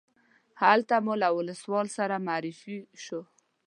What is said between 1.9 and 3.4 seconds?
سره معرفي شوو.